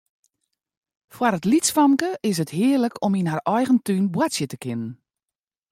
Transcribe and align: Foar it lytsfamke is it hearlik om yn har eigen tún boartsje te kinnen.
Foar 1.15 1.33
it 1.37 1.45
lytsfamke 1.51 2.09
is 2.29 2.37
it 2.43 2.53
hearlik 2.57 2.95
om 3.05 3.13
yn 3.19 3.29
har 3.31 3.43
eigen 3.55 3.79
tún 3.85 4.05
boartsje 4.13 4.45
te 4.49 4.57
kinnen. 4.63 4.93